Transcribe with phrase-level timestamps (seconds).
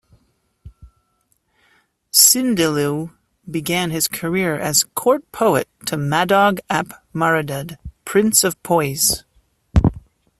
[2.11, 3.11] Cynddelw
[3.47, 9.25] began his career as court poet to Madog ap Maredudd, Prince of Powys.